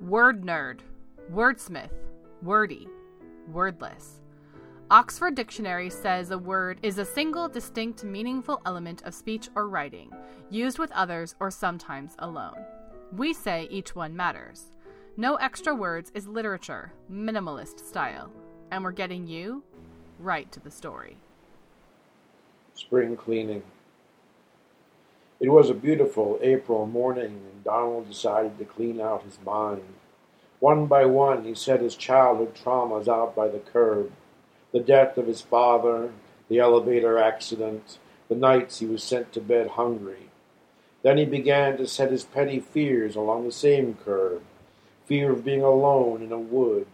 word 0.00 0.42
nerd, 0.42 0.80
wordsmith, 1.30 1.90
wordy, 2.42 2.88
wordless. 3.52 4.20
Oxford 4.90 5.34
Dictionary 5.34 5.90
says 5.90 6.30
a 6.30 6.38
word 6.38 6.78
is 6.82 6.98
a 6.98 7.04
single, 7.04 7.48
distinct, 7.48 8.02
meaningful 8.02 8.60
element 8.64 9.02
of 9.02 9.14
speech 9.14 9.48
or 9.54 9.68
writing, 9.68 10.10
used 10.48 10.78
with 10.78 10.90
others 10.92 11.34
or 11.38 11.50
sometimes 11.50 12.16
alone. 12.18 12.56
We 13.12 13.34
say 13.34 13.68
each 13.70 13.94
one 13.94 14.16
matters. 14.16 14.72
No 15.16 15.36
extra 15.36 15.74
words 15.74 16.10
is 16.14 16.26
literature, 16.26 16.92
minimalist 17.12 17.86
style. 17.86 18.32
And 18.70 18.82
we're 18.82 18.92
getting 18.92 19.26
you 19.26 19.62
right 20.18 20.50
to 20.52 20.60
the 20.60 20.70
story. 20.70 21.18
Spring 22.74 23.16
cleaning. 23.16 23.62
It 25.40 25.48
was 25.48 25.70
a 25.70 25.74
beautiful 25.74 26.38
April 26.42 26.86
morning, 26.86 27.40
and 27.50 27.64
Donald 27.64 28.08
decided 28.08 28.58
to 28.58 28.66
clean 28.66 29.00
out 29.00 29.22
his 29.22 29.38
mind. 29.44 29.94
One 30.58 30.84
by 30.84 31.06
one, 31.06 31.44
he 31.44 31.54
set 31.54 31.80
his 31.80 31.96
childhood 31.96 32.54
traumas 32.54 33.08
out 33.08 33.34
by 33.34 33.48
the 33.48 33.60
curb 33.60 34.12
the 34.72 34.80
death 34.80 35.16
of 35.16 35.26
his 35.26 35.40
father, 35.40 36.12
the 36.48 36.60
elevator 36.60 37.18
accident, 37.18 37.98
the 38.28 38.36
nights 38.36 38.78
he 38.78 38.86
was 38.86 39.02
sent 39.02 39.32
to 39.32 39.40
bed 39.40 39.66
hungry. 39.68 40.28
Then 41.02 41.16
he 41.16 41.24
began 41.24 41.76
to 41.78 41.88
set 41.88 42.12
his 42.12 42.22
petty 42.22 42.60
fears 42.60 43.16
along 43.16 43.46
the 43.46 43.52
same 43.52 43.94
curb 43.94 44.42
fear 45.06 45.32
of 45.32 45.44
being 45.44 45.62
alone 45.62 46.22
in 46.22 46.30
a 46.30 46.38
wood, 46.38 46.86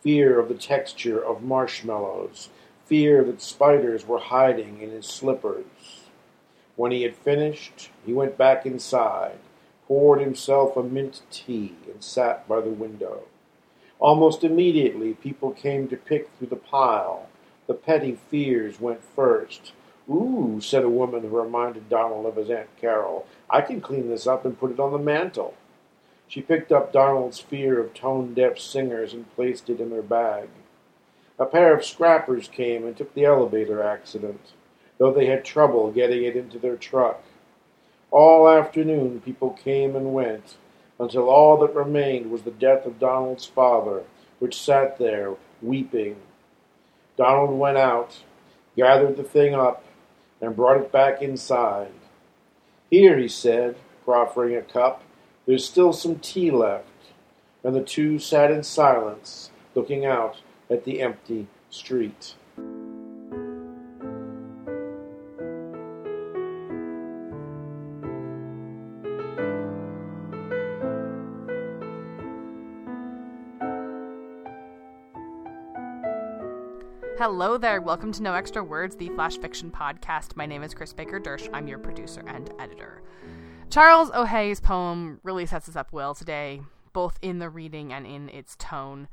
fear 0.00 0.40
of 0.40 0.48
the 0.48 0.54
texture 0.54 1.22
of 1.22 1.42
marshmallows, 1.42 2.48
fear 2.86 3.22
that 3.22 3.42
spiders 3.42 4.06
were 4.06 4.18
hiding 4.18 4.80
in 4.80 4.90
his 4.90 5.04
slippers. 5.04 5.99
When 6.80 6.92
he 6.92 7.02
had 7.02 7.14
finished, 7.14 7.90
he 8.06 8.14
went 8.14 8.38
back 8.38 8.64
inside, 8.64 9.36
poured 9.86 10.22
himself 10.22 10.78
a 10.78 10.82
mint 10.82 11.20
tea, 11.30 11.76
and 11.84 12.02
sat 12.02 12.48
by 12.48 12.62
the 12.62 12.70
window. 12.70 13.24
Almost 13.98 14.44
immediately, 14.44 15.12
people 15.12 15.50
came 15.50 15.88
to 15.88 15.96
pick 15.98 16.30
through 16.30 16.46
the 16.46 16.56
pile. 16.56 17.28
The 17.66 17.74
petty 17.74 18.18
fears 18.30 18.80
went 18.80 19.04
first. 19.04 19.74
Ooh, 20.08 20.58
said 20.62 20.82
a 20.82 20.88
woman 20.88 21.20
who 21.20 21.38
reminded 21.38 21.90
Donald 21.90 22.24
of 22.24 22.36
his 22.36 22.48
Aunt 22.48 22.74
Carol. 22.80 23.26
I 23.50 23.60
can 23.60 23.82
clean 23.82 24.08
this 24.08 24.26
up 24.26 24.46
and 24.46 24.58
put 24.58 24.70
it 24.70 24.80
on 24.80 24.92
the 24.92 24.98
mantel. 24.98 25.52
She 26.28 26.40
picked 26.40 26.72
up 26.72 26.94
Donald's 26.94 27.40
fear 27.40 27.78
of 27.78 27.92
tone 27.92 28.32
deaf 28.32 28.58
singers 28.58 29.12
and 29.12 29.30
placed 29.34 29.68
it 29.68 29.80
in 29.80 29.90
her 29.90 30.00
bag. 30.00 30.48
A 31.38 31.44
pair 31.44 31.76
of 31.76 31.84
scrappers 31.84 32.48
came 32.48 32.86
and 32.86 32.96
took 32.96 33.12
the 33.12 33.26
elevator 33.26 33.82
accident, 33.82 34.52
though 35.00 35.12
they 35.12 35.26
had 35.26 35.44
trouble 35.44 35.90
getting 35.90 36.22
it 36.22 36.36
into 36.36 36.58
their 36.58 36.76
truck. 36.76 37.24
All 38.10 38.46
afternoon, 38.46 39.22
people 39.22 39.50
came 39.50 39.96
and 39.96 40.12
went 40.12 40.56
until 41.00 41.28
all 41.28 41.56
that 41.58 41.74
remained 41.74 42.30
was 42.30 42.42
the 42.42 42.50
death 42.50 42.84
of 42.84 43.00
Donald's 43.00 43.46
father, 43.46 44.04
which 44.38 44.60
sat 44.60 44.98
there 44.98 45.34
weeping. 45.62 46.16
Donald 47.16 47.58
went 47.58 47.78
out, 47.78 48.18
gathered 48.76 49.16
the 49.16 49.24
thing 49.24 49.54
up, 49.54 49.84
and 50.38 50.54
brought 50.54 50.80
it 50.80 50.92
back 50.92 51.22
inside. 51.22 51.92
Here, 52.90 53.16
he 53.16 53.28
said, 53.28 53.76
proffering 54.04 54.54
a 54.54 54.62
cup, 54.62 55.02
there's 55.46 55.64
still 55.64 55.94
some 55.94 56.18
tea 56.18 56.50
left. 56.50 56.86
And 57.64 57.74
the 57.74 57.82
two 57.82 58.18
sat 58.18 58.50
in 58.50 58.62
silence, 58.62 59.50
looking 59.74 60.04
out 60.04 60.40
at 60.68 60.84
the 60.84 61.00
empty 61.00 61.46
street. 61.70 62.34
Hello 77.20 77.58
there. 77.58 77.82
Welcome 77.82 78.12
to 78.12 78.22
No 78.22 78.32
Extra 78.32 78.64
Words, 78.64 78.96
the 78.96 79.10
Flash 79.10 79.36
Fiction 79.36 79.70
Podcast. 79.70 80.36
My 80.36 80.46
name 80.46 80.62
is 80.62 80.72
Chris 80.72 80.94
Baker 80.94 81.20
Dersch. 81.20 81.50
I'm 81.52 81.68
your 81.68 81.78
producer 81.78 82.24
and 82.26 82.50
editor. 82.58 83.02
Charles 83.68 84.10
O'Hay's 84.12 84.58
poem 84.58 85.20
really 85.22 85.44
sets 85.44 85.68
us 85.68 85.76
up 85.76 85.92
well 85.92 86.14
today, 86.14 86.62
both 86.94 87.18
in 87.20 87.38
the 87.38 87.50
reading 87.50 87.92
and 87.92 88.06
in 88.06 88.30
its 88.30 88.56
tone, 88.56 89.06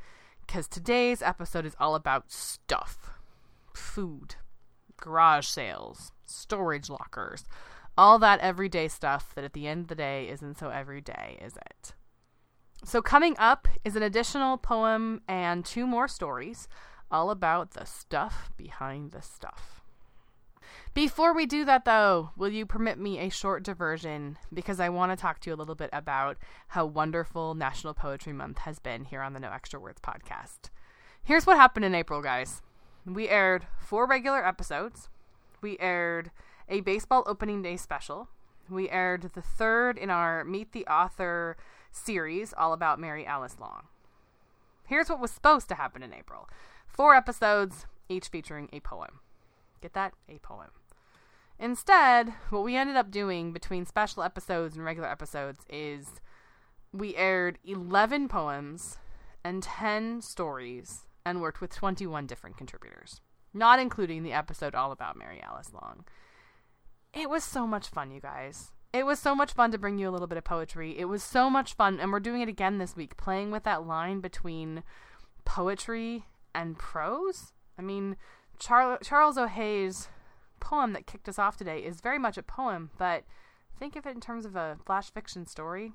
because 0.45 0.69
today's 0.69 1.21
episode 1.21 1.65
is 1.65 1.75
all 1.81 1.95
about 1.95 2.31
stuff 2.31 3.19
food, 3.73 4.35
garage 4.95 5.45
sales, 5.45 6.13
storage 6.25 6.89
lockers, 6.89 7.43
all 7.97 8.17
that 8.19 8.39
everyday 8.39 8.87
stuff 8.87 9.35
that 9.35 9.43
at 9.43 9.51
the 9.51 9.67
end 9.67 9.81
of 9.81 9.87
the 9.89 9.95
day 9.95 10.29
isn't 10.29 10.57
so 10.57 10.69
everyday, 10.69 11.37
is 11.41 11.57
it? 11.57 11.93
So, 12.85 13.01
coming 13.01 13.35
up 13.37 13.67
is 13.83 13.97
an 13.97 14.03
additional 14.03 14.57
poem 14.57 15.23
and 15.27 15.65
two 15.65 15.85
more 15.85 16.07
stories 16.07 16.69
all 17.11 17.29
about 17.29 17.71
the 17.71 17.85
stuff 17.85 18.51
behind 18.57 19.11
the 19.11 19.21
stuff. 19.21 19.81
Before 20.93 21.33
we 21.33 21.45
do 21.45 21.63
that, 21.65 21.85
though, 21.85 22.31
will 22.35 22.49
you 22.49 22.65
permit 22.65 22.97
me 22.97 23.19
a 23.19 23.29
short 23.29 23.63
diversion? 23.63 24.37
Because 24.51 24.79
I 24.79 24.89
want 24.89 25.11
to 25.11 25.15
talk 25.15 25.39
to 25.41 25.49
you 25.49 25.55
a 25.55 25.57
little 25.57 25.75
bit 25.75 25.91
about 25.93 26.37
how 26.69 26.85
wonderful 26.85 27.53
National 27.53 27.93
Poetry 27.93 28.33
Month 28.33 28.59
has 28.59 28.79
been 28.79 29.05
here 29.05 29.21
on 29.21 29.33
the 29.33 29.39
No 29.39 29.51
Extra 29.51 29.79
Words 29.79 30.01
podcast. 30.01 30.71
Here's 31.23 31.45
what 31.45 31.57
happened 31.57 31.85
in 31.85 31.93
April, 31.93 32.21
guys. 32.21 32.61
We 33.05 33.29
aired 33.29 33.67
four 33.79 34.07
regular 34.07 34.45
episodes. 34.45 35.09
We 35.61 35.77
aired 35.79 36.31
a 36.67 36.81
baseball 36.81 37.23
opening 37.27 37.61
day 37.61 37.77
special. 37.77 38.29
We 38.69 38.89
aired 38.89 39.29
the 39.33 39.41
third 39.41 39.97
in 39.97 40.09
our 40.09 40.43
Meet 40.43 40.73
the 40.73 40.85
Author 40.87 41.57
series, 41.91 42.53
all 42.57 42.73
about 42.73 42.99
Mary 42.99 43.25
Alice 43.25 43.57
Long. 43.59 43.83
Here's 44.87 45.09
what 45.09 45.19
was 45.19 45.31
supposed 45.31 45.69
to 45.69 45.75
happen 45.75 46.01
in 46.01 46.13
April 46.13 46.49
Four 46.97 47.13
episodes, 47.13 47.85
each 48.09 48.27
featuring 48.29 48.69
a 48.73 48.79
poem. 48.79 49.19
Get 49.81 49.93
that? 49.93 50.15
A 50.27 50.39
poem. 50.39 50.69
Instead, 51.59 52.33
what 52.49 52.63
we 52.63 52.75
ended 52.75 52.95
up 52.95 53.11
doing 53.11 53.53
between 53.53 53.85
special 53.85 54.23
episodes 54.23 54.75
and 54.75 54.83
regular 54.83 55.07
episodes 55.07 55.63
is 55.69 56.07
we 56.91 57.15
aired 57.15 57.59
11 57.63 58.29
poems 58.29 58.97
and 59.43 59.61
10 59.61 60.23
stories 60.23 61.05
and 61.23 61.39
worked 61.39 61.61
with 61.61 61.71
21 61.71 62.25
different 62.25 62.57
contributors, 62.57 63.21
not 63.53 63.79
including 63.79 64.23
the 64.23 64.33
episode 64.33 64.73
all 64.73 64.91
about 64.91 65.15
Mary 65.15 65.39
Alice 65.43 65.71
Long. 65.71 66.03
It 67.13 67.29
was 67.29 67.43
so 67.43 67.67
much 67.67 67.89
fun, 67.89 68.09
you 68.09 68.19
guys. 68.19 68.71
It 68.91 69.05
was 69.05 69.19
so 69.19 69.35
much 69.35 69.53
fun 69.53 69.69
to 69.69 69.77
bring 69.77 69.99
you 69.99 70.09
a 70.09 70.13
little 70.13 70.25
bit 70.25 70.39
of 70.39 70.45
poetry. 70.45 70.97
It 70.97 71.05
was 71.05 71.21
so 71.21 71.47
much 71.47 71.75
fun, 71.75 71.99
and 71.99 72.11
we're 72.11 72.19
doing 72.19 72.41
it 72.41 72.49
again 72.49 72.79
this 72.79 72.95
week, 72.95 73.17
playing 73.17 73.51
with 73.51 73.65
that 73.65 73.85
line 73.85 74.19
between 74.19 74.81
poetry 75.45 76.25
and 76.57 76.77
prose. 76.77 77.53
I 77.77 77.83
mean, 77.83 78.17
Char- 78.59 78.99
Charles 79.03 79.37
O'Hay's 79.37 80.09
poem 80.59 80.93
that 80.93 81.05
kicked 81.05 81.29
us 81.29 81.37
off 81.37 81.55
today 81.55 81.79
is 81.79 82.01
very 82.01 82.17
much 82.17 82.37
a 82.37 82.43
poem, 82.43 82.89
but 82.97 83.23
think 83.79 83.95
of 83.95 84.07
it 84.07 84.15
in 84.15 84.21
terms 84.21 84.45
of 84.45 84.55
a 84.55 84.77
flash 84.85 85.11
fiction 85.11 85.45
story. 85.45 85.93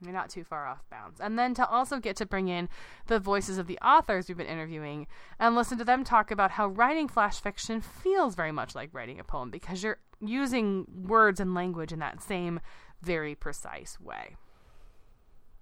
You're 0.00 0.12
not 0.12 0.30
too 0.30 0.42
far 0.42 0.66
off 0.66 0.82
bounds. 0.90 1.20
And 1.20 1.38
then 1.38 1.54
to 1.54 1.64
also 1.64 2.00
get 2.00 2.16
to 2.16 2.26
bring 2.26 2.48
in 2.48 2.68
the 3.06 3.20
voices 3.20 3.56
of 3.56 3.68
the 3.68 3.78
authors 3.78 4.26
we've 4.26 4.36
been 4.36 4.48
interviewing 4.48 5.06
and 5.38 5.54
listen 5.54 5.78
to 5.78 5.84
them 5.84 6.02
talk 6.02 6.32
about 6.32 6.50
how 6.50 6.66
writing 6.66 7.06
flash 7.06 7.38
fiction 7.38 7.80
feels 7.80 8.34
very 8.34 8.50
much 8.50 8.74
like 8.74 8.92
writing 8.92 9.20
a 9.20 9.24
poem 9.24 9.50
because 9.50 9.84
you're 9.84 10.00
using 10.20 10.86
words 11.06 11.38
and 11.38 11.54
language 11.54 11.92
in 11.92 12.00
that 12.00 12.20
same 12.20 12.58
very 13.00 13.36
precise 13.36 14.00
way. 14.00 14.34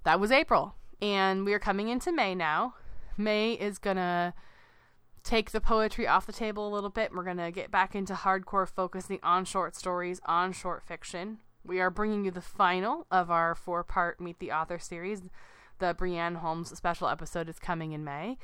That 0.04 0.18
was 0.18 0.32
April. 0.32 0.74
And 1.02 1.44
we 1.44 1.52
are 1.52 1.58
coming 1.58 1.88
into 1.88 2.10
May 2.10 2.34
now. 2.34 2.74
May 3.16 3.53
is 3.53 3.78
to 3.97 4.34
take 5.22 5.50
the 5.50 5.60
poetry 5.60 6.06
off 6.06 6.26
the 6.26 6.32
table 6.32 6.66
a 6.66 6.75
little 6.75 6.91
bit. 6.91 7.12
We're 7.15 7.25
to 7.38 7.50
get 7.50 7.71
back 7.71 7.94
into 7.94 8.15
hardcore 8.15 8.69
focusing 8.69 9.19
on 9.22 9.44
short 9.44 9.76
stories, 9.76 10.21
on 10.26 10.53
short 10.53 10.82
fiction. 10.82 11.38
We 11.65 11.81
are 11.81 11.91
bringing 11.91 12.25
you 12.25 12.31
the 12.31 12.41
final 12.41 13.06
of 13.10 13.31
our 13.31 13.54
four 13.54 13.84
part 13.84 14.20
Meet 14.20 14.38
the 14.38 14.53
Author 14.53 14.79
series. 14.79 15.23
The 15.79 15.94
Brienne 15.94 16.37
Holmes 16.37 16.76
special 16.76 17.08
episode 17.08 17.49
is 17.49 17.58
coming 17.58 17.93
in 17.93 18.05
May. 18.05 18.38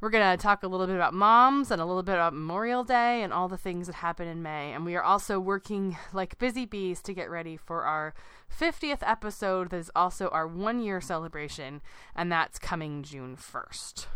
We're 0.00 0.10
going 0.10 0.36
to 0.36 0.42
talk 0.42 0.64
a 0.64 0.66
little 0.66 0.88
bit 0.88 0.96
about 0.96 1.14
moms 1.14 1.70
and 1.70 1.80
a 1.80 1.84
little 1.84 2.02
bit 2.02 2.16
about 2.16 2.34
Memorial 2.34 2.82
Day 2.82 3.22
and 3.22 3.32
all 3.32 3.46
the 3.46 3.56
things 3.56 3.86
that 3.86 3.94
happen 3.94 4.26
in 4.26 4.42
May. 4.42 4.72
And 4.72 4.84
we 4.84 4.96
are 4.96 5.02
also 5.02 5.38
working 5.38 5.96
like 6.12 6.38
busy 6.38 6.66
bees 6.66 7.00
to 7.02 7.14
get 7.14 7.30
ready 7.30 7.56
for 7.56 7.84
our 7.84 8.12
50th 8.50 8.98
episode 9.02 9.70
that 9.70 9.76
is 9.76 9.92
also 9.94 10.28
our 10.30 10.48
one 10.48 10.80
year 10.80 11.00
celebration, 11.00 11.82
and 12.16 12.32
that's 12.32 12.58
coming 12.58 13.04
June 13.04 13.36
1st. 13.36 14.06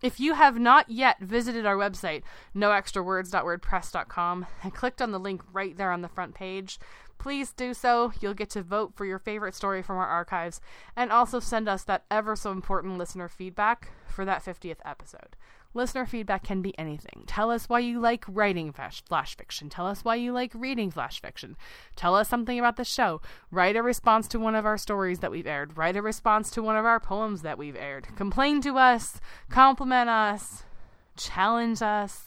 If 0.00 0.20
you 0.20 0.34
have 0.34 0.58
not 0.58 0.88
yet 0.88 1.18
visited 1.20 1.66
our 1.66 1.76
website, 1.76 2.22
noextrawords.wordpress.com, 2.54 4.46
and 4.62 4.74
clicked 4.74 5.02
on 5.02 5.10
the 5.10 5.18
link 5.18 5.42
right 5.52 5.76
there 5.76 5.90
on 5.90 6.02
the 6.02 6.08
front 6.08 6.34
page, 6.34 6.78
please 7.18 7.52
do 7.52 7.74
so. 7.74 8.12
You'll 8.20 8.34
get 8.34 8.50
to 8.50 8.62
vote 8.62 8.94
for 8.94 9.04
your 9.04 9.18
favorite 9.18 9.54
story 9.54 9.82
from 9.82 9.96
our 9.96 10.06
archives 10.06 10.60
and 10.96 11.10
also 11.10 11.40
send 11.40 11.68
us 11.68 11.84
that 11.84 12.04
ever 12.10 12.36
so 12.36 12.52
important 12.52 12.98
listener 12.98 13.28
feedback 13.28 13.90
for 14.06 14.24
that 14.24 14.44
50th 14.44 14.78
episode. 14.84 15.36
Listener 15.74 16.06
feedback 16.06 16.42
can 16.44 16.62
be 16.62 16.76
anything. 16.78 17.24
Tell 17.26 17.50
us 17.50 17.68
why 17.68 17.80
you 17.80 18.00
like 18.00 18.24
writing 18.26 18.72
flash, 18.72 19.36
fiction. 19.36 19.68
Tell 19.68 19.86
us 19.86 20.02
why 20.02 20.14
you 20.14 20.32
like 20.32 20.52
reading 20.54 20.90
flash 20.90 21.20
fiction. 21.20 21.56
Tell 21.94 22.14
us 22.16 22.28
something 22.28 22.58
about 22.58 22.76
the 22.76 22.84
show. 22.84 23.20
Write 23.50 23.76
a 23.76 23.82
response 23.82 24.26
to 24.28 24.40
one 24.40 24.54
of 24.54 24.64
our 24.64 24.78
stories 24.78 25.18
that 25.18 25.30
we've 25.30 25.46
aired. 25.46 25.76
Write 25.76 25.96
a 25.96 26.02
response 26.02 26.50
to 26.52 26.62
one 26.62 26.76
of 26.76 26.86
our 26.86 26.98
poems 26.98 27.42
that 27.42 27.58
we've 27.58 27.76
aired. 27.76 28.08
Complain 28.16 28.62
to 28.62 28.78
us. 28.78 29.20
Compliment 29.50 30.08
us. 30.08 30.64
Challenge 31.16 31.82
us. 31.82 32.26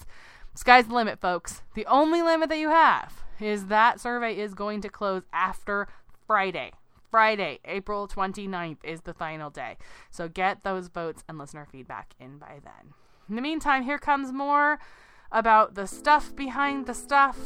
Sky's 0.53 0.87
the 0.87 0.93
limit, 0.93 1.19
folks. 1.19 1.63
The 1.73 1.87
only 1.87 2.21
limit 2.21 2.49
that 2.49 2.59
you 2.59 2.69
have 2.69 3.20
is 3.41 3.67
that 3.67 3.99
survey 3.99 4.37
is 4.37 4.53
going 4.53 4.81
to 4.81 4.89
close 4.89 5.23
after 5.33 5.87
Friday. 6.27 6.71
Friday, 7.09 7.59
April 7.65 8.07
29th 8.07 8.77
is 8.83 9.01
the 9.01 9.13
final 9.13 9.49
day. 9.49 9.77
So 10.09 10.29
get 10.29 10.63
those 10.63 10.87
votes 10.87 11.23
and 11.27 11.37
listener 11.37 11.67
feedback 11.69 12.13
in 12.19 12.37
by 12.37 12.59
then. 12.63 12.93
In 13.27 13.35
the 13.35 13.41
meantime, 13.41 13.83
here 13.83 13.97
comes 13.97 14.31
more 14.31 14.79
about 15.31 15.75
the 15.75 15.87
stuff 15.87 16.35
behind 16.35 16.85
the 16.85 16.93
stuff. 16.93 17.37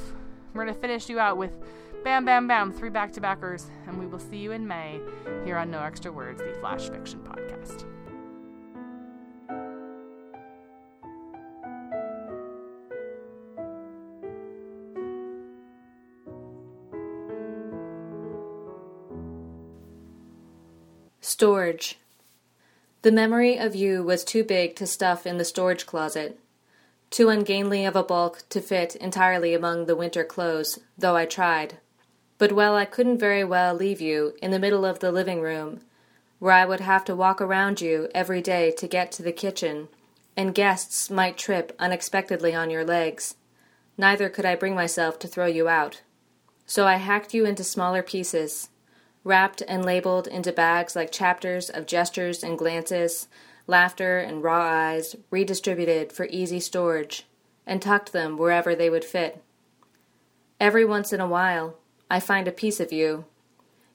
We're 0.53 0.65
going 0.65 0.75
to 0.75 0.81
finish 0.81 1.09
you 1.09 1.19
out 1.19 1.38
with 1.38 1.51
Bam 2.03 2.25
Bam 2.25 2.47
Bam, 2.47 2.71
three 2.71 2.89
back 2.92 3.12
to 3.13 3.21
backers, 3.21 3.71
and 3.88 4.00
we 4.00 4.06
will 4.06 4.19
see 4.19 4.38
you 4.38 4.51
in 4.51 4.68
May 4.68 5.00
here 5.44 5.57
on 5.57 5.71
No 5.71 5.80
Extra 5.80 6.12
Words, 6.12 6.42
the 6.42 6.56
Flash 6.59 6.89
Fiction 6.89 7.19
Podcast. 7.21 7.86
Storage. 21.37 21.99
The 23.01 23.11
memory 23.11 23.57
of 23.57 23.75
you 23.75 24.01
was 24.01 24.23
too 24.23 24.41
big 24.41 24.73
to 24.77 24.87
stuff 24.87 25.27
in 25.27 25.37
the 25.37 25.43
storage 25.43 25.85
closet, 25.85 26.39
too 27.09 27.27
ungainly 27.27 27.83
of 27.83 27.93
a 27.93 28.03
bulk 28.03 28.43
to 28.47 28.61
fit 28.61 28.95
entirely 28.95 29.53
among 29.53 29.85
the 29.85 29.97
winter 29.97 30.23
clothes, 30.23 30.79
though 30.97 31.17
I 31.17 31.25
tried. 31.25 31.79
But 32.37 32.53
well, 32.53 32.77
I 32.77 32.85
couldn't 32.85 33.17
very 33.17 33.43
well 33.43 33.75
leave 33.75 33.99
you 33.99 34.37
in 34.41 34.51
the 34.51 34.59
middle 34.59 34.85
of 34.85 34.99
the 34.99 35.11
living 35.11 35.41
room, 35.41 35.81
where 36.39 36.53
I 36.53 36.63
would 36.63 36.79
have 36.79 37.03
to 37.03 37.17
walk 37.17 37.41
around 37.41 37.81
you 37.81 38.07
every 38.15 38.41
day 38.41 38.71
to 38.71 38.87
get 38.87 39.11
to 39.11 39.21
the 39.21 39.33
kitchen, 39.33 39.89
and 40.37 40.55
guests 40.55 41.09
might 41.09 41.37
trip 41.37 41.75
unexpectedly 41.77 42.55
on 42.55 42.69
your 42.69 42.85
legs. 42.85 43.35
Neither 43.97 44.29
could 44.29 44.45
I 44.45 44.55
bring 44.55 44.73
myself 44.73 45.19
to 45.19 45.27
throw 45.27 45.47
you 45.47 45.67
out. 45.67 46.01
So 46.65 46.87
I 46.87 46.95
hacked 46.95 47.33
you 47.33 47.45
into 47.45 47.65
smaller 47.65 48.03
pieces 48.03 48.69
wrapped 49.25 49.63
and 49.68 49.83
labeled 49.83 50.27
into 50.27 50.54
bags 50.54 50.95
like 50.95 51.12
chapters 51.12 51.69
of 51.69 51.88
gestures 51.88 52.44
and 52.44 52.57
glances, 52.57 53.27
laughter 53.68 54.19
and 54.19 54.44
raw 54.44 54.63
eyes, 54.63 55.16
redistributed 55.31 56.13
for 56.13 56.27
easy 56.30 56.60
storage, 56.60 57.25
and 57.66 57.81
tucked 57.81 58.13
them 58.13 58.38
wherever 58.38 58.75
they 58.75 58.89
would 58.89 59.04
fit. 59.04 59.44
Every 60.60 60.86
once 60.86 61.12
in 61.12 61.19
a 61.19 61.27
while, 61.27 61.75
I 62.10 62.19
find 62.19 62.48
a 62.48 62.51
piece 62.51 62.80
of 62.80 62.94
you 62.94 63.25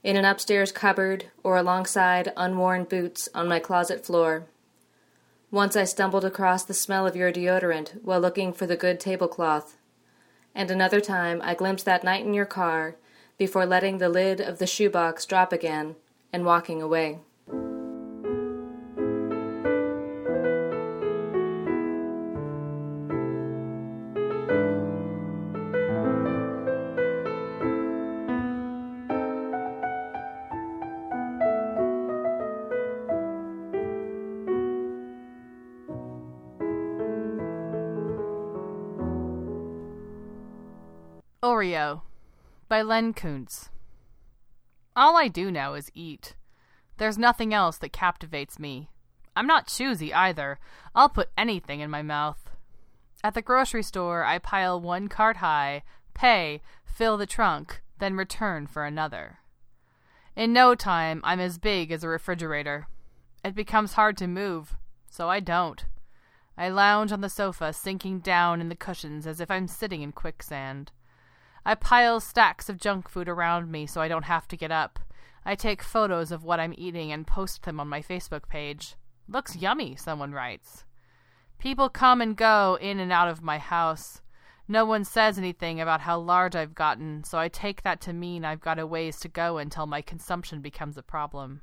in 0.03 0.17
an 0.17 0.25
upstairs 0.25 0.73
cupboard 0.73 1.27
or 1.44 1.56
alongside 1.56 2.33
unworn 2.37 2.85
boots 2.85 3.29
on 3.35 3.47
my 3.47 3.61
closet 3.61 4.05
floor. 4.05 4.47
Once 5.50 5.76
I 5.76 5.85
stumbled 5.85 6.25
across 6.25 6.65
the 6.65 6.75
smell 6.75 7.06
of 7.06 7.17
your 7.17 7.33
deodorant 7.33 8.03
while 8.03 8.21
looking 8.21 8.53
for 8.53 8.67
the 8.67 8.76
good 8.76 8.99
tablecloth, 8.99 9.76
and 10.55 10.71
another 10.71 11.00
time 11.00 11.41
I 11.44 11.55
glimpsed 11.55 11.85
that 11.85 12.03
night 12.03 12.25
in 12.25 12.35
your 12.35 12.47
car 12.47 12.97
before 13.40 13.64
letting 13.64 13.96
the 13.96 14.10
lid 14.10 14.38
of 14.38 14.58
the 14.58 14.66
shoebox 14.66 15.25
drop 15.25 15.50
again 15.50 15.96
and 16.31 16.44
walking 16.44 16.82
away. 16.82 17.19
By 42.81 42.85
Len 42.85 43.12
Kuntz. 43.12 43.69
All 44.97 45.15
I 45.15 45.29
do 45.29 45.50
now 45.50 45.75
is 45.75 45.93
eat. 45.94 46.35
There's 46.97 47.19
nothing 47.19 47.53
else 47.53 47.77
that 47.77 47.93
captivates 47.93 48.59
me. 48.59 48.88
I'm 49.37 49.47
not 49.47 49.67
choosy 49.67 50.15
either. 50.15 50.59
I'll 50.94 51.11
put 51.11 51.29
anything 51.37 51.81
in 51.81 51.91
my 51.91 52.00
mouth. 52.00 52.49
At 53.23 53.35
the 53.35 53.43
grocery 53.43 53.82
store, 53.82 54.25
I 54.25 54.38
pile 54.38 54.81
one 54.81 55.09
cart 55.09 55.38
high, 55.38 55.82
pay, 56.15 56.62
fill 56.87 57.19
the 57.19 57.27
trunk, 57.27 57.82
then 57.99 58.15
return 58.15 58.67
for 58.67 58.87
another. 58.87 59.41
In 60.35 60.55
no 60.55 60.75
time, 60.75 61.21
I'm 61.23 61.38
as 61.38 61.59
big 61.59 61.93
as 61.93 62.03
a 62.03 62.09
refrigerator. 62.09 62.87
It 63.44 63.55
becomes 63.55 63.93
hard 63.93 64.17
to 64.17 64.26
move, 64.26 64.79
so 65.06 65.29
I 65.29 65.41
don't. 65.41 65.85
I 66.56 66.71
lounge 66.71 67.12
on 67.12 67.21
the 67.21 67.29
sofa, 67.29 67.75
sinking 67.75 68.21
down 68.21 68.62
in 68.62 68.71
the 68.71 68.75
cushions 68.75 69.26
as 69.26 69.38
if 69.38 69.50
I'm 69.50 69.69
sitting 69.69 70.00
in 70.00 70.12
quicksand. 70.12 70.93
I 71.65 71.75
pile 71.75 72.21
stacks 72.21 72.69
of 72.69 72.79
junk 72.79 73.09
food 73.09 73.29
around 73.29 73.71
me 73.71 73.87
so 73.87 74.01
I 74.01 74.09
don't 74.09 74.25
have 74.25 74.49
to 74.49 74.57
get 74.57 74.71
up. 74.71 74.99
I 75.45 75.55
take 75.55 75.83
photos 75.83 76.33
of 76.33 76.45
what 76.45 76.61
I'm 76.61 76.75
eating 76.77 77.12
and 77.12 77.27
post 77.27 77.62
them 77.62 77.81
on 77.81 77.89
my 77.89 78.03
Facebook 78.03 78.49
page. 78.49 78.95
Looks 79.29 79.57
yummy, 79.57 79.97
someone 79.97 80.33
writes. 80.33 80.85
People 81.59 81.89
come 81.89 82.21
and 82.21 82.37
go 82.37 82.79
in 82.81 82.99
and 82.99 83.12
out 83.12 83.29
of 83.29 83.43
my 83.43 83.59
house. 83.59 84.23
No 84.67 84.85
one 84.85 85.05
says 85.05 85.37
anything 85.37 85.81
about 85.81 86.03
how 86.03 86.19
large 86.19 86.55
I've 86.55 86.75
gotten, 86.75 87.25
so 87.25 87.39
I 87.39 87.49
take 87.49 87.83
that 87.83 88.01
to 88.03 88.12
mean 88.12 88.45
I've 88.45 88.61
got 88.61 88.79
a 88.79 88.87
ways 88.87 89.19
to 89.21 89.29
go 89.29 89.59
until 89.59 89.87
my 89.87 90.01
consumption 90.01 90.61
becomes 90.61 90.97
a 90.97 91.03
problem. 91.03 91.61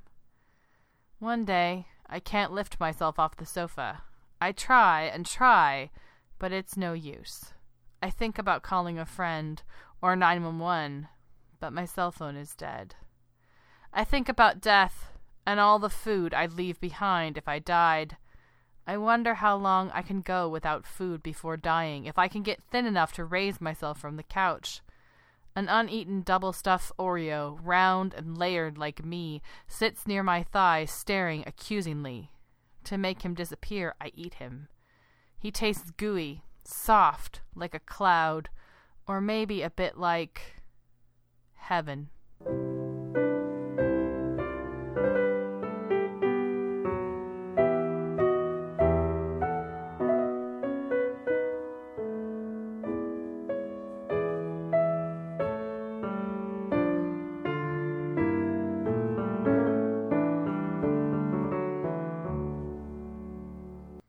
One 1.20 1.46
day, 1.46 1.88
I 2.08 2.20
can't 2.20 2.52
lift 2.52 2.80
myself 2.80 3.18
off 3.18 3.38
the 3.38 3.46
sofa. 3.46 4.04
I 4.40 4.52
try 4.52 5.04
and 5.04 5.26
try, 5.26 5.90
but 6.38 6.52
it's 6.52 6.78
no 6.78 6.94
use. 6.94 7.54
I 8.04 8.10
think 8.10 8.38
about 8.38 8.62
calling 8.62 9.00
a 9.00 9.06
friend 9.06 9.64
or 10.02 10.16
911, 10.16 11.08
but 11.60 11.74
my 11.74 11.86
cell 11.86 12.12
phone 12.12 12.36
is 12.36 12.56
dead. 12.56 12.96
I 13.94 14.04
think 14.04 14.30
about 14.30 14.62
death 14.62 15.12
and 15.46 15.60
all 15.60 15.80
the 15.80 15.90
food 15.90 16.34
I'd 16.34 16.54
leave 16.54 16.80
behind 16.80 17.38
if 17.38 17.48
I 17.48 17.60
died. 17.60 18.18
I 18.86 18.98
wonder 18.98 19.36
how 19.36 19.56
long 19.58 19.92
I 19.92 20.02
can 20.02 20.22
go 20.22 20.48
without 20.48 20.86
food 20.86 21.24
before 21.24 21.58
dying, 21.58 22.06
if 22.06 22.18
I 22.18 22.28
can 22.28 22.44
get 22.44 22.64
thin 22.72 22.86
enough 22.86 23.12
to 23.14 23.26
raise 23.26 23.60
myself 23.60 24.00
from 24.00 24.18
the 24.18 24.24
couch. 24.24 24.82
An 25.56 25.68
uneaten 25.70 26.22
double 26.22 26.54
stuffed 26.54 26.92
Oreo, 27.00 27.58
round 27.64 28.14
and 28.14 28.38
layered 28.38 28.78
like 28.78 29.04
me, 29.04 29.42
sits 29.68 30.06
near 30.06 30.22
my 30.22 30.44
thigh, 30.44 30.86
staring 30.86 31.44
accusingly. 31.48 32.30
To 32.84 32.98
make 32.98 33.24
him 33.24 33.34
disappear, 33.34 33.96
I 34.00 34.12
eat 34.14 34.36
him. 34.36 34.68
He 35.40 35.52
tastes 35.52 35.92
gooey, 35.92 36.44
soft, 36.64 37.42
like 37.56 37.74
a 37.74 37.80
cloud, 37.80 38.50
or 39.08 39.22
maybe 39.22 39.62
a 39.62 39.70
bit 39.70 39.98
like 39.98 40.42
heaven. 41.56 42.10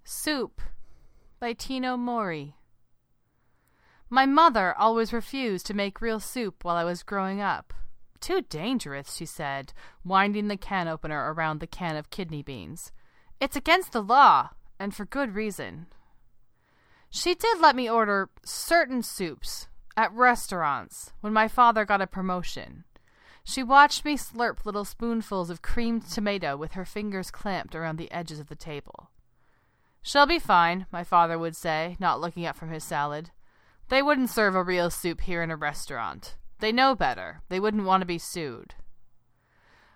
Soup 0.04 0.60
by 1.38 1.52
Tino 1.52 1.96
Mori. 1.96 2.57
My 4.10 4.24
mother 4.24 4.74
always 4.78 5.12
refused 5.12 5.66
to 5.66 5.74
make 5.74 6.00
real 6.00 6.20
soup 6.20 6.64
while 6.64 6.76
I 6.76 6.84
was 6.84 7.02
growing 7.02 7.40
up. 7.40 7.74
Too 8.20 8.42
dangerous, 8.42 9.14
she 9.14 9.26
said, 9.26 9.72
winding 10.04 10.48
the 10.48 10.56
can 10.56 10.88
opener 10.88 11.32
around 11.32 11.60
the 11.60 11.66
can 11.66 11.96
of 11.96 12.10
kidney 12.10 12.42
beans. 12.42 12.90
It's 13.40 13.56
against 13.56 13.92
the 13.92 14.02
law, 14.02 14.50
and 14.78 14.94
for 14.94 15.04
good 15.04 15.34
reason. 15.34 15.86
She 17.10 17.34
did 17.34 17.60
let 17.60 17.76
me 17.76 17.88
order 17.88 18.30
certain 18.44 19.02
soups 19.02 19.68
at 19.96 20.12
restaurants 20.12 21.12
when 21.20 21.32
my 21.32 21.46
father 21.46 21.84
got 21.84 22.00
a 22.00 22.06
promotion. 22.06 22.84
She 23.44 23.62
watched 23.62 24.04
me 24.04 24.16
slurp 24.16 24.64
little 24.64 24.84
spoonfuls 24.84 25.48
of 25.48 25.62
creamed 25.62 26.06
tomato 26.06 26.56
with 26.56 26.72
her 26.72 26.84
fingers 26.84 27.30
clamped 27.30 27.74
around 27.74 27.96
the 27.96 28.10
edges 28.10 28.40
of 28.40 28.48
the 28.48 28.56
table. 28.56 29.10
She'll 30.02 30.26
be 30.26 30.38
fine, 30.38 30.86
my 30.92 31.04
father 31.04 31.38
would 31.38 31.56
say, 31.56 31.96
not 31.98 32.20
looking 32.20 32.46
up 32.46 32.56
from 32.56 32.70
his 32.70 32.84
salad. 32.84 33.30
They 33.88 34.02
wouldn't 34.02 34.30
serve 34.30 34.54
a 34.54 34.62
real 34.62 34.90
soup 34.90 35.22
here 35.22 35.42
in 35.42 35.50
a 35.50 35.56
restaurant. 35.56 36.36
They 36.60 36.72
know 36.72 36.94
better. 36.94 37.40
They 37.48 37.58
wouldn't 37.58 37.84
want 37.84 38.02
to 38.02 38.06
be 38.06 38.18
sued. 38.18 38.74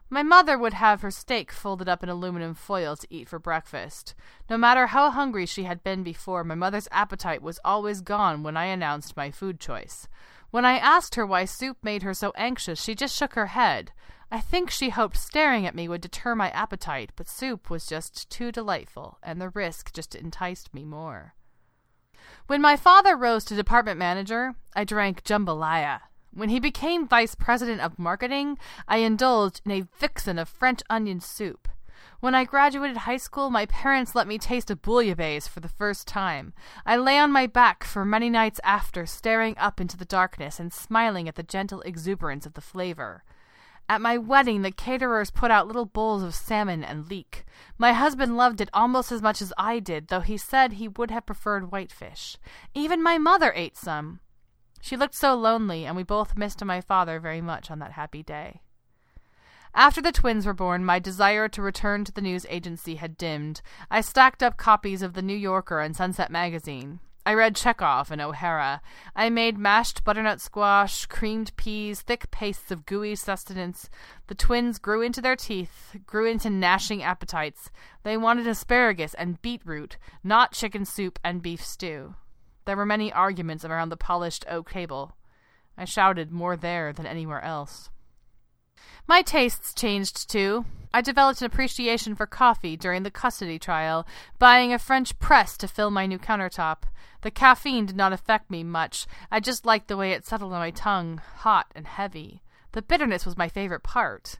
My 0.08 0.22
mother 0.22 0.58
would 0.58 0.74
have 0.74 1.00
her 1.00 1.10
steak 1.10 1.50
folded 1.50 1.88
up 1.88 2.02
in 2.02 2.08
aluminum 2.08 2.54
foil 2.54 2.96
to 2.96 3.06
eat 3.08 3.28
for 3.28 3.38
breakfast. 3.38 4.14
No 4.50 4.58
matter 4.58 4.88
how 4.88 5.10
hungry 5.10 5.46
she 5.46 5.64
had 5.64 5.82
been 5.82 6.02
before, 6.02 6.44
my 6.44 6.54
mother's 6.54 6.88
appetite 6.92 7.42
was 7.42 7.58
always 7.64 8.02
gone 8.02 8.42
when 8.42 8.56
I 8.56 8.66
announced 8.66 9.16
my 9.16 9.30
food 9.30 9.58
choice. 9.58 10.08
When 10.50 10.66
I 10.66 10.76
asked 10.76 11.14
her 11.14 11.24
why 11.24 11.46
soup 11.46 11.78
made 11.82 12.02
her 12.02 12.12
so 12.12 12.32
anxious, 12.36 12.82
she 12.82 12.94
just 12.94 13.16
shook 13.16 13.34
her 13.34 13.46
head. 13.46 13.92
I 14.30 14.40
think 14.40 14.70
she 14.70 14.90
hoped 14.90 15.16
staring 15.16 15.66
at 15.66 15.74
me 15.74 15.88
would 15.88 16.02
deter 16.02 16.34
my 16.34 16.50
appetite, 16.50 17.12
but 17.16 17.28
soup 17.28 17.70
was 17.70 17.86
just 17.86 18.28
too 18.30 18.52
delightful, 18.52 19.18
and 19.22 19.40
the 19.40 19.48
risk 19.48 19.94
just 19.94 20.14
enticed 20.14 20.74
me 20.74 20.84
more. 20.84 21.34
When 22.46 22.60
my 22.60 22.76
father 22.76 23.16
rose 23.16 23.44
to 23.46 23.54
department 23.54 23.98
manager, 23.98 24.54
I 24.74 24.84
drank 24.84 25.24
jambalaya. 25.24 26.00
When 26.34 26.48
he 26.48 26.60
became 26.60 27.06
vice 27.06 27.34
president 27.34 27.80
of 27.80 27.98
marketing, 27.98 28.58
I 28.88 28.98
indulged 28.98 29.60
in 29.64 29.70
a 29.70 29.86
vixen 29.98 30.38
of 30.38 30.48
French 30.48 30.80
onion 30.88 31.20
soup. 31.20 31.68
When 32.20 32.34
I 32.34 32.44
graduated 32.44 32.98
high 32.98 33.16
school, 33.16 33.50
my 33.50 33.66
parents 33.66 34.14
let 34.14 34.28
me 34.28 34.38
taste 34.38 34.70
a 34.70 34.76
bouillabaisse 34.76 35.48
for 35.48 35.60
the 35.60 35.68
first 35.68 36.06
time. 36.06 36.52
I 36.86 36.96
lay 36.96 37.18
on 37.18 37.32
my 37.32 37.46
back 37.46 37.84
for 37.84 38.04
many 38.04 38.30
nights 38.30 38.60
after, 38.62 39.06
staring 39.06 39.58
up 39.58 39.80
into 39.80 39.96
the 39.96 40.04
darkness 40.04 40.60
and 40.60 40.72
smiling 40.72 41.28
at 41.28 41.34
the 41.34 41.42
gentle 41.42 41.80
exuberance 41.82 42.46
of 42.46 42.54
the 42.54 42.60
flavor. 42.60 43.24
At 43.88 44.00
my 44.00 44.16
wedding, 44.16 44.62
the 44.62 44.70
caterers 44.70 45.30
put 45.30 45.50
out 45.50 45.66
little 45.66 45.84
bowls 45.84 46.22
of 46.22 46.34
salmon 46.34 46.82
and 46.82 47.08
leek. 47.08 47.44
My 47.76 47.92
husband 47.92 48.36
loved 48.36 48.60
it 48.60 48.70
almost 48.72 49.12
as 49.12 49.20
much 49.20 49.42
as 49.42 49.52
I 49.58 49.80
did, 49.80 50.08
though 50.08 50.20
he 50.20 50.36
said 50.36 50.74
he 50.74 50.88
would 50.88 51.10
have 51.10 51.26
preferred 51.26 51.70
whitefish. 51.70 52.38
Even 52.74 53.02
my 53.02 53.18
mother 53.18 53.52
ate 53.54 53.76
some. 53.76 54.20
She 54.80 54.96
looked 54.96 55.14
so 55.14 55.34
lonely, 55.34 55.84
and 55.84 55.94
we 55.94 56.02
both 56.02 56.36
missed 56.36 56.64
my 56.64 56.80
father 56.80 57.20
very 57.20 57.40
much 57.40 57.70
on 57.70 57.78
that 57.80 57.92
happy 57.92 58.22
day. 58.22 58.62
After 59.74 60.02
the 60.02 60.12
twins 60.12 60.44
were 60.44 60.52
born, 60.52 60.84
my 60.84 60.98
desire 60.98 61.48
to 61.48 61.62
return 61.62 62.04
to 62.04 62.12
the 62.12 62.20
news 62.20 62.44
agency 62.50 62.96
had 62.96 63.16
dimmed. 63.16 63.62
I 63.90 64.00
stacked 64.00 64.42
up 64.42 64.56
copies 64.56 65.02
of 65.02 65.14
The 65.14 65.22
New 65.22 65.36
Yorker 65.36 65.80
and 65.80 65.96
Sunset 65.96 66.30
Magazine. 66.30 67.00
I 67.24 67.34
read 67.34 67.54
Chekhov 67.54 68.10
and 68.10 68.20
O'Hara. 68.20 68.82
I 69.14 69.30
made 69.30 69.56
mashed 69.56 70.02
butternut 70.02 70.40
squash, 70.40 71.06
creamed 71.06 71.54
peas, 71.56 72.00
thick 72.02 72.30
pastes 72.32 72.72
of 72.72 72.84
gooey 72.84 73.14
sustenance. 73.14 73.88
The 74.26 74.34
twins 74.34 74.78
grew 74.78 75.02
into 75.02 75.20
their 75.20 75.36
teeth, 75.36 75.96
grew 76.04 76.26
into 76.26 76.50
gnashing 76.50 77.02
appetites. 77.02 77.70
They 78.02 78.16
wanted 78.16 78.48
asparagus 78.48 79.14
and 79.14 79.40
beetroot, 79.40 79.98
not 80.24 80.52
chicken 80.52 80.84
soup 80.84 81.20
and 81.22 81.42
beef 81.42 81.64
stew. 81.64 82.16
There 82.64 82.76
were 82.76 82.86
many 82.86 83.12
arguments 83.12 83.64
around 83.64 83.90
the 83.90 83.96
polished 83.96 84.44
oak 84.48 84.70
table. 84.70 85.12
I 85.78 85.84
shouted 85.84 86.32
more 86.32 86.56
there 86.56 86.92
than 86.92 87.06
anywhere 87.06 87.42
else. 87.42 87.90
My 89.06 89.22
tastes 89.22 89.74
changed 89.74 90.30
too. 90.30 90.64
I 90.94 91.00
developed 91.00 91.40
an 91.40 91.46
appreciation 91.46 92.14
for 92.14 92.26
coffee 92.26 92.76
during 92.76 93.02
the 93.02 93.10
custody 93.10 93.58
trial, 93.58 94.06
buying 94.38 94.72
a 94.72 94.78
French 94.78 95.18
press 95.18 95.56
to 95.58 95.68
fill 95.68 95.90
my 95.90 96.06
new 96.06 96.18
countertop. 96.18 96.82
The 97.22 97.30
caffeine 97.30 97.86
did 97.86 97.96
not 97.96 98.12
affect 98.12 98.50
me 98.50 98.62
much. 98.62 99.06
I 99.30 99.40
just 99.40 99.64
liked 99.64 99.88
the 99.88 99.96
way 99.96 100.12
it 100.12 100.26
settled 100.26 100.52
on 100.52 100.58
my 100.58 100.70
tongue, 100.70 101.20
hot 101.38 101.66
and 101.74 101.86
heavy. 101.86 102.42
The 102.72 102.82
bitterness 102.82 103.24
was 103.24 103.36
my 103.36 103.48
favorite 103.48 103.82
part. 103.82 104.38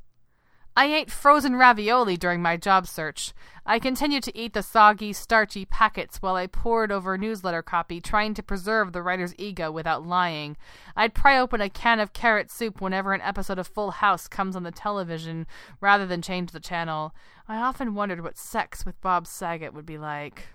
I 0.75 0.87
ate 0.87 1.11
frozen 1.11 1.57
ravioli 1.57 2.17
during 2.17 2.41
my 2.41 2.57
job 2.57 2.87
search. 2.87 3.35
I 3.67 3.79
continued 3.79 4.23
to 4.23 4.37
eat 4.37 4.55
the 4.55 4.63
soggy, 4.63 5.13
starchy 5.13 5.67
packets 5.67 6.23
while 6.23 6.35
I 6.35 6.47
pored 6.47 6.91
over 6.91 7.19
newsletter 7.19 7.63
copy, 7.63 8.01
trying 8.01 8.33
to 8.35 8.43
preserve 8.43 8.93
the 8.93 9.03
writer's 9.03 9.35
ego 9.37 9.71
without 9.71 10.07
lying. 10.07 10.57
I'd 10.97 11.13
pry 11.13 11.39
open 11.39 11.61
a 11.61 11.69
can 11.69 12.01
of 12.01 12.15
carrot 12.15 12.51
soup 12.51 12.81
whenever 12.81 13.13
an 13.13 13.21
episode 13.21 13.59
of 13.59 13.67
Full 13.67 13.91
House 13.91 14.29
comes 14.29 14.57
on 14.57 14.63
the 14.63 14.71
television, 14.71 15.47
rather 15.81 16.07
than 16.07 16.23
change 16.23 16.53
the 16.53 16.61
channel. 16.61 17.15
I 17.47 17.59
often 17.59 17.95
wondered 17.95 18.23
what 18.23 18.39
sex 18.39 18.87
with 18.87 19.01
Bob 19.03 19.27
Saget 19.27 19.75
would 19.75 19.87
be 19.87 19.99
like. 19.99 20.49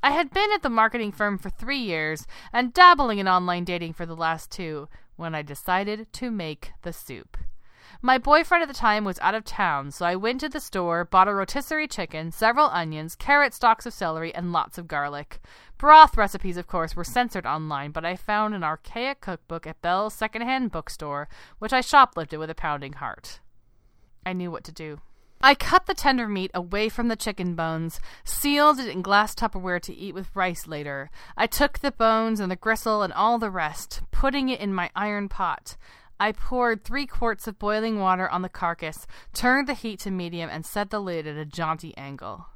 I 0.00 0.12
had 0.12 0.30
been 0.30 0.52
at 0.52 0.62
the 0.62 0.70
marketing 0.70 1.10
firm 1.10 1.38
for 1.38 1.50
three 1.50 1.78
years 1.78 2.24
and 2.52 2.72
dabbling 2.72 3.18
in 3.18 3.26
online 3.26 3.64
dating 3.64 3.94
for 3.94 4.06
the 4.06 4.16
last 4.16 4.52
two 4.52 4.88
when 5.16 5.34
I 5.34 5.42
decided 5.42 6.12
to 6.12 6.30
make 6.30 6.70
the 6.82 6.92
soup. 6.92 7.36
My 8.04 8.18
boyfriend 8.18 8.62
at 8.62 8.68
the 8.68 8.74
time 8.74 9.04
was 9.04 9.20
out 9.20 9.36
of 9.36 9.44
town, 9.44 9.92
so 9.92 10.04
I 10.04 10.16
went 10.16 10.40
to 10.40 10.48
the 10.48 10.58
store, 10.58 11.04
bought 11.04 11.28
a 11.28 11.34
rotisserie 11.34 11.86
chicken, 11.86 12.32
several 12.32 12.66
onions, 12.66 13.14
carrot 13.14 13.54
stalks 13.54 13.86
of 13.86 13.92
celery, 13.92 14.34
and 14.34 14.50
lots 14.50 14.76
of 14.76 14.88
garlic. 14.88 15.38
Broth 15.78 16.16
recipes, 16.16 16.56
of 16.56 16.66
course, 16.66 16.96
were 16.96 17.04
censored 17.04 17.46
online, 17.46 17.92
but 17.92 18.04
I 18.04 18.16
found 18.16 18.56
an 18.56 18.64
archaic 18.64 19.20
cookbook 19.20 19.68
at 19.68 19.80
Bell's 19.82 20.14
secondhand 20.14 20.72
bookstore, 20.72 21.28
which 21.60 21.72
I 21.72 21.80
shoplifted 21.80 22.40
with 22.40 22.50
a 22.50 22.56
pounding 22.56 22.94
heart. 22.94 23.38
I 24.26 24.32
knew 24.32 24.50
what 24.50 24.64
to 24.64 24.72
do. 24.72 25.00
I 25.40 25.54
cut 25.54 25.86
the 25.86 25.94
tender 25.94 26.26
meat 26.26 26.50
away 26.54 26.88
from 26.88 27.06
the 27.06 27.14
chicken 27.14 27.54
bones, 27.54 28.00
sealed 28.24 28.80
it 28.80 28.88
in 28.88 29.02
glass 29.02 29.32
Tupperware 29.32 29.80
to 29.82 29.94
eat 29.94 30.14
with 30.14 30.34
rice 30.34 30.66
later. 30.66 31.08
I 31.36 31.46
took 31.46 31.78
the 31.78 31.92
bones 31.92 32.40
and 32.40 32.50
the 32.50 32.56
gristle 32.56 33.02
and 33.02 33.12
all 33.12 33.38
the 33.38 33.50
rest, 33.50 34.02
putting 34.10 34.48
it 34.48 34.58
in 34.58 34.74
my 34.74 34.90
iron 34.96 35.28
pot. 35.28 35.76
I 36.22 36.30
poured 36.30 36.84
three 36.84 37.06
quarts 37.06 37.48
of 37.48 37.58
boiling 37.58 37.98
water 37.98 38.28
on 38.28 38.42
the 38.42 38.48
carcass, 38.48 39.08
turned 39.34 39.66
the 39.66 39.74
heat 39.74 39.98
to 40.00 40.10
medium, 40.12 40.48
and 40.48 40.64
set 40.64 40.90
the 40.90 41.00
lid 41.00 41.26
at 41.26 41.36
a 41.36 41.44
jaunty 41.44 41.96
angle. 41.96 42.46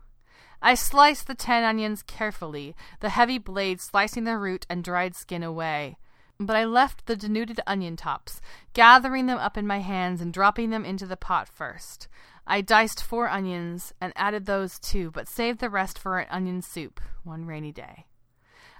I 0.62 0.76
sliced 0.76 1.26
the 1.26 1.35
ten 1.35 1.64
onions 1.64 2.04
carefully, 2.04 2.76
the 3.00 3.08
heavy 3.08 3.38
blade 3.38 3.80
slicing 3.80 4.23
the 4.23 4.38
root 4.38 4.66
and 4.70 4.85
dried 4.85 5.16
skin 5.16 5.42
away. 5.42 5.99
But 6.38 6.54
I 6.54 6.64
left 6.64 7.06
the 7.06 7.16
denuded 7.16 7.61
onion 7.66 7.96
tops, 7.96 8.40
gathering 8.73 9.26
them 9.26 9.38
up 9.38 9.58
in 9.58 9.66
my 9.66 9.80
hands 9.80 10.20
and 10.20 10.32
dropping 10.32 10.70
them 10.70 10.85
into 10.85 11.04
the 11.04 11.16
pot 11.16 11.49
first. 11.49 12.06
I 12.46 12.61
diced 12.61 13.02
four 13.02 13.28
onions 13.28 13.92
and 14.00 14.12
added 14.14 14.46
those 14.46 14.78
too, 14.78 15.11
but 15.11 15.26
saved 15.26 15.58
the 15.58 15.70
rest 15.70 15.99
for 15.99 16.20
an 16.20 16.28
onion 16.30 16.62
soup 16.62 17.00
one 17.25 17.46
rainy 17.46 17.73
day. 17.73 18.06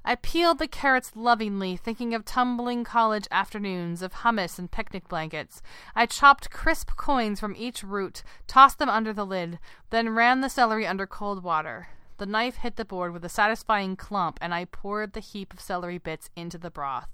I 0.09 0.15
peeled 0.15 0.61
the 0.61 0.69
carrots 0.69 1.17
lovingly, 1.17 1.77
thinking 1.77 2.15
of 2.15 2.25
tumbling 2.25 2.85
college 2.85 3.27
afternoons, 3.33 4.03
of 4.03 4.13
hummus 4.13 4.57
and 4.57 4.71
picnic 4.71 5.09
blankets. 5.09 5.63
I 5.97 6.07
chopped 6.07 6.49
crisp 6.49 6.95
coins 6.97 7.41
from 7.41 7.57
each 7.57 7.83
root, 7.83 8.23
tossed 8.47 8.79
them 8.79 8.89
under 8.89 9.13
the 9.13 9.27
lid, 9.27 9.59
then 9.91 10.11
ran 10.11 10.43
the 10.43 10.49
celery 10.49 10.87
under 10.87 11.09
cold 11.09 11.43
water. 11.43 11.89
The 12.19 12.27
knife 12.27 12.59
hit 12.59 12.77
the 12.77 12.85
board 12.85 13.13
with 13.13 13.25
a 13.25 13.29
satisfying 13.29 13.97
clump, 13.97 14.39
and 14.41 14.55
I 14.55 14.67
poured 14.67 15.13
the 15.13 15.19
heap 15.19 15.53
of 15.53 15.61
celery 15.61 15.99
bits 15.99 16.31
into 16.37 16.57
the 16.57 16.71
broth. 16.71 17.11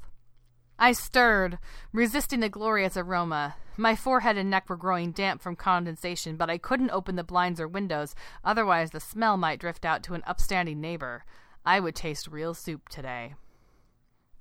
I 0.78 0.92
stirred, 0.92 1.58
resisting 1.94 2.40
the 2.40 2.50
glorious 2.50 2.98
aroma. 2.98 3.54
My 3.78 3.96
forehead 3.96 4.36
and 4.36 4.50
neck 4.50 4.68
were 4.68 4.76
growing 4.76 5.12
damp 5.12 5.40
from 5.40 5.56
condensation, 5.56 6.36
but 6.36 6.50
I 6.50 6.58
couldn't 6.58 6.90
open 6.90 7.16
the 7.16 7.24
blinds 7.24 7.58
or 7.58 7.66
windows, 7.66 8.14
otherwise 8.44 8.90
the 8.90 9.00
smell 9.00 9.38
might 9.38 9.60
drift 9.60 9.86
out 9.86 10.02
to 10.02 10.14
an 10.14 10.22
upstanding 10.26 10.78
neighbor. 10.78 11.24
I 11.64 11.80
would 11.80 11.94
taste 11.94 12.28
real 12.28 12.54
soup 12.54 12.88
today. 12.88 13.34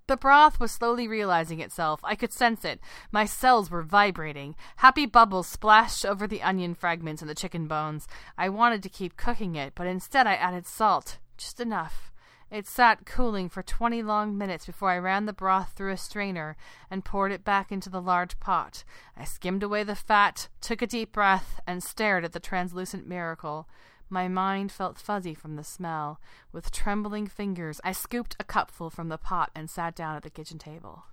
The 0.07 0.17
broth 0.17 0.59
was 0.59 0.71
slowly 0.71 1.07
realizing 1.07 1.61
itself. 1.61 2.01
I 2.03 2.15
could 2.15 2.33
sense 2.33 2.65
it. 2.65 2.81
My 3.11 3.23
cells 3.23 3.71
were 3.71 3.83
vibrating. 3.83 4.55
Happy 4.77 5.05
bubbles 5.05 5.47
splashed 5.47 6.05
over 6.05 6.27
the 6.27 6.41
onion 6.41 6.75
fragments 6.75 7.21
and 7.21 7.29
the 7.29 7.35
chicken 7.35 7.67
bones. 7.67 8.07
I 8.37 8.49
wanted 8.49 8.83
to 8.83 8.89
keep 8.89 9.15
cooking 9.15 9.55
it, 9.55 9.73
but 9.73 9.87
instead 9.87 10.27
I 10.27 10.33
added 10.33 10.67
salt. 10.67 11.19
Just 11.37 11.61
enough. 11.61 12.11
It 12.49 12.67
sat 12.67 13.05
cooling 13.05 13.47
for 13.47 13.63
twenty 13.63 14.03
long 14.03 14.37
minutes 14.37 14.65
before 14.65 14.89
I 14.89 14.97
ran 14.97 15.25
the 15.25 15.31
broth 15.31 15.71
through 15.77 15.93
a 15.93 15.97
strainer 15.97 16.57
and 16.89 17.05
poured 17.05 17.31
it 17.31 17.45
back 17.45 17.71
into 17.71 17.89
the 17.89 18.01
large 18.01 18.37
pot. 18.41 18.83
I 19.15 19.23
skimmed 19.23 19.63
away 19.63 19.83
the 19.83 19.95
fat, 19.95 20.49
took 20.59 20.81
a 20.81 20.87
deep 20.87 21.13
breath, 21.13 21.61
and 21.65 21.81
stared 21.81 22.25
at 22.25 22.33
the 22.33 22.41
translucent 22.41 23.07
miracle. 23.07 23.69
My 24.13 24.27
mind 24.27 24.73
felt 24.73 24.99
fuzzy 24.99 25.33
from 25.33 25.55
the 25.55 25.63
smell. 25.63 26.19
With 26.51 26.69
trembling 26.69 27.27
fingers, 27.27 27.79
I 27.81 27.93
scooped 27.93 28.35
a 28.37 28.43
cupful 28.43 28.89
from 28.89 29.07
the 29.07 29.17
pot 29.17 29.51
and 29.55 29.69
sat 29.69 29.95
down 29.95 30.17
at 30.17 30.23
the 30.23 30.29
kitchen 30.29 30.57
table. 30.59 31.05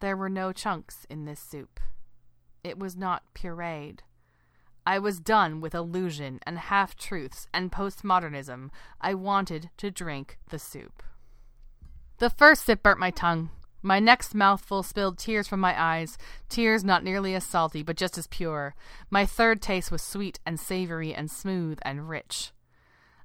There 0.00 0.16
were 0.16 0.30
no 0.30 0.50
chunks 0.50 1.06
in 1.10 1.26
this 1.26 1.38
soup. 1.38 1.78
It 2.64 2.78
was 2.78 2.96
not 2.96 3.22
pureed. 3.34 3.98
I 4.86 4.98
was 4.98 5.20
done 5.20 5.60
with 5.60 5.74
illusion 5.74 6.40
and 6.44 6.58
half 6.58 6.96
truths 6.96 7.46
and 7.52 7.70
postmodernism. 7.70 8.70
I 8.98 9.12
wanted 9.12 9.68
to 9.76 9.90
drink 9.90 10.38
the 10.48 10.58
soup. 10.58 11.02
The 12.16 12.30
first 12.30 12.64
sip 12.64 12.82
burnt 12.82 12.98
my 12.98 13.10
tongue. 13.10 13.50
My 13.82 14.00
next 14.00 14.34
mouthful 14.34 14.82
spilled 14.82 15.18
tears 15.18 15.46
from 15.46 15.60
my 15.60 15.80
eyes, 15.80 16.18
tears 16.48 16.82
not 16.82 17.04
nearly 17.04 17.34
as 17.34 17.44
salty, 17.44 17.82
but 17.82 17.96
just 17.96 18.18
as 18.18 18.26
pure. 18.26 18.74
My 19.08 19.24
third 19.24 19.62
taste 19.62 19.92
was 19.92 20.02
sweet 20.02 20.40
and 20.44 20.58
savory 20.58 21.14
and 21.14 21.30
smooth 21.30 21.78
and 21.82 22.08
rich. 22.08 22.52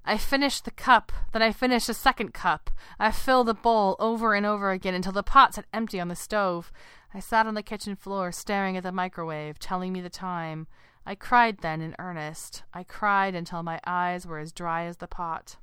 I 0.05 0.17
finished 0.17 0.65
the 0.65 0.71
cup, 0.71 1.11
then 1.31 1.41
I 1.41 1.51
finished 1.51 1.89
a 1.89 1.93
second 1.93 2.33
cup. 2.33 2.69
I 2.99 3.11
filled 3.11 3.47
the 3.47 3.53
bowl 3.53 3.95
over 3.99 4.35
and 4.35 4.45
over 4.45 4.71
again 4.71 4.93
until 4.93 5.13
the 5.13 5.23
pot 5.23 5.55
sat 5.55 5.65
empty 5.73 5.99
on 5.99 6.09
the 6.09 6.15
stove. 6.15 6.71
I 7.13 7.19
sat 7.19 7.47
on 7.47 7.53
the 7.53 7.63
kitchen 7.63 7.95
floor 7.95 8.31
staring 8.31 8.75
at 8.75 8.83
the 8.83 8.91
microwave, 8.91 9.59
telling 9.59 9.93
me 9.93 10.01
the 10.01 10.09
time. 10.09 10.67
I 11.05 11.15
cried 11.15 11.59
then 11.59 11.81
in 11.81 11.95
earnest. 11.99 12.63
I 12.73 12.83
cried 12.83 13.33
until 13.33 13.63
my 13.63 13.79
eyes 13.87 14.27
were 14.27 14.39
as 14.39 14.51
dry 14.51 14.83
as 14.83 14.97
the 14.97 15.07
pot. 15.07 15.57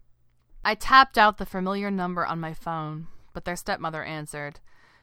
I 0.65 0.75
tapped 0.75 1.17
out 1.17 1.39
the 1.39 1.47
familiar 1.47 1.91
number 1.91 2.27
on 2.27 2.41
my 2.41 2.55
phone, 2.55 3.07
but 3.33 3.45
their 3.45 3.57
stepmother 3.57 4.03
answered. 4.03 4.61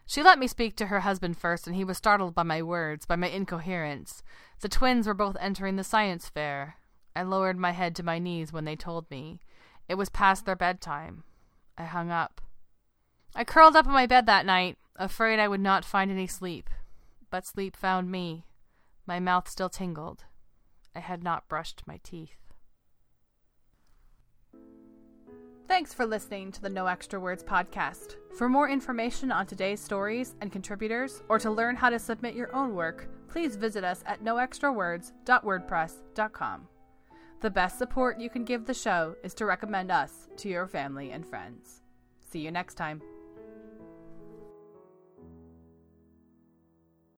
She 0.09 0.23
let 0.23 0.39
me 0.39 0.47
speak 0.47 0.77
to 0.77 0.87
her 0.87 1.01
husband 1.01 1.37
first, 1.37 1.67
and 1.67 1.75
he 1.75 1.83
was 1.83 1.97
startled 1.97 2.33
by 2.33 2.43
my 2.43 2.63
words, 2.63 3.05
by 3.05 3.17
my 3.17 3.27
incoherence. 3.27 4.23
The 4.61 4.69
twins 4.69 5.05
were 5.05 5.13
both 5.13 5.35
entering 5.39 5.75
the 5.75 5.83
science 5.83 6.29
fair. 6.29 6.77
I 7.13 7.23
lowered 7.23 7.57
my 7.57 7.71
head 7.71 7.93
to 7.97 8.03
my 8.03 8.17
knees 8.17 8.53
when 8.53 8.63
they 8.63 8.77
told 8.77 9.11
me. 9.11 9.41
It 9.89 9.95
was 9.95 10.07
past 10.07 10.45
their 10.45 10.55
bedtime. 10.55 11.23
I 11.77 11.83
hung 11.83 12.09
up. 12.09 12.39
I 13.35 13.43
curled 13.43 13.75
up 13.75 13.85
in 13.85 13.91
my 13.91 14.05
bed 14.05 14.25
that 14.27 14.45
night, 14.45 14.77
afraid 14.95 15.39
I 15.39 15.49
would 15.49 15.59
not 15.59 15.83
find 15.83 16.09
any 16.09 16.25
sleep. 16.25 16.69
But 17.29 17.45
sleep 17.45 17.75
found 17.75 18.09
me. 18.09 18.45
My 19.05 19.19
mouth 19.19 19.49
still 19.49 19.69
tingled. 19.69 20.23
I 20.95 21.01
had 21.01 21.21
not 21.21 21.49
brushed 21.49 21.83
my 21.85 21.99
teeth. 22.01 22.46
Thanks 25.67 25.93
for 25.93 26.05
listening 26.05 26.53
to 26.53 26.61
the 26.61 26.69
No 26.69 26.87
Extra 26.87 27.19
Words 27.19 27.43
podcast. 27.43 28.15
For 28.37 28.47
more 28.47 28.69
information 28.69 29.33
on 29.33 29.45
today's 29.45 29.81
stories 29.81 30.33
and 30.39 30.49
contributors, 30.49 31.21
or 31.27 31.37
to 31.39 31.51
learn 31.51 31.75
how 31.75 31.89
to 31.89 31.99
submit 31.99 32.35
your 32.35 32.55
own 32.55 32.73
work, 32.73 33.09
please 33.27 33.57
visit 33.57 33.83
us 33.83 34.01
at 34.05 34.23
noextrawords.wordpress.com. 34.23 36.67
The 37.41 37.49
best 37.49 37.77
support 37.77 38.17
you 38.19 38.29
can 38.29 38.45
give 38.45 38.65
the 38.65 38.73
show 38.73 39.17
is 39.23 39.33
to 39.35 39.45
recommend 39.45 39.91
us 39.91 40.29
to 40.37 40.47
your 40.47 40.67
family 40.67 41.11
and 41.11 41.25
friends. 41.25 41.81
See 42.31 42.39
you 42.39 42.51
next 42.51 42.75
time. 42.75 43.01